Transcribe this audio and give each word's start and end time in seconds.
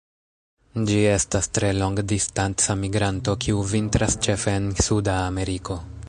Ĝi 0.91 0.95
estas 1.09 1.49
tre 1.57 1.67
longdistanca 1.81 2.77
migranto 2.85 3.35
kiu 3.45 3.61
vintras 3.73 4.17
ĉefe 4.29 4.59
en 4.61 4.71
Suda 4.87 5.19
Ameriko. 5.27 5.79